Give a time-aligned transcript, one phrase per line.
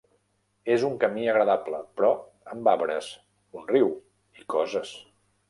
[0.75, 2.09] És un camí agradable, però,
[2.55, 3.11] amb arbres,
[3.61, 3.93] un riu
[4.43, 4.97] i coses.